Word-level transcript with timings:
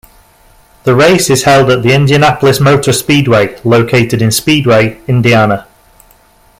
The 0.83 0.95
race 0.95 1.29
is 1.29 1.43
held 1.43 1.69
at 1.69 1.83
the 1.83 1.93
Indianapolis 1.93 2.59
Motor 2.59 2.91
Speedway, 2.91 3.57
located 3.63 4.19
in 4.19 4.31
Speedway, 4.31 4.99
Indiana. 5.07 5.67